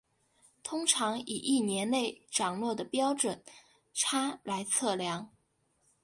[0.63, 3.43] 通常以一年内涨落的标准
[3.93, 5.31] 差来测量。